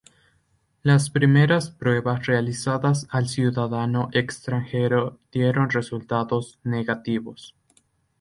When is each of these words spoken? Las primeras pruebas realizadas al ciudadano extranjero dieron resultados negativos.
Las 0.81 1.11
primeras 1.11 1.69
pruebas 1.69 2.25
realizadas 2.25 3.05
al 3.11 3.27
ciudadano 3.29 4.09
extranjero 4.13 5.19
dieron 5.31 5.69
resultados 5.69 6.57
negativos. 6.63 7.53